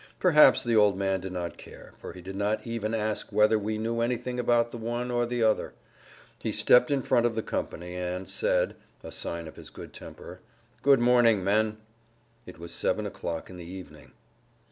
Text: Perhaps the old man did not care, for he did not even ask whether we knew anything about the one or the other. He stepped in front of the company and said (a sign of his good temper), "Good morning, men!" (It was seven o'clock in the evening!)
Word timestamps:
Perhaps 0.19 0.63
the 0.63 0.75
old 0.75 0.97
man 0.97 1.19
did 1.19 1.31
not 1.31 1.59
care, 1.59 1.93
for 1.99 2.13
he 2.13 2.23
did 2.23 2.35
not 2.35 2.65
even 2.65 2.95
ask 2.95 3.31
whether 3.31 3.59
we 3.59 3.77
knew 3.77 4.01
anything 4.01 4.39
about 4.39 4.71
the 4.71 4.79
one 4.79 5.11
or 5.11 5.27
the 5.27 5.43
other. 5.43 5.75
He 6.41 6.51
stepped 6.51 6.89
in 6.89 7.03
front 7.03 7.27
of 7.27 7.35
the 7.35 7.43
company 7.43 7.95
and 7.97 8.27
said 8.27 8.75
(a 9.03 9.11
sign 9.11 9.47
of 9.47 9.57
his 9.57 9.69
good 9.69 9.93
temper), 9.93 10.39
"Good 10.81 11.01
morning, 11.01 11.43
men!" 11.43 11.77
(It 12.47 12.57
was 12.57 12.73
seven 12.73 13.05
o'clock 13.05 13.47
in 13.51 13.57
the 13.57 13.63
evening!) 13.65 14.13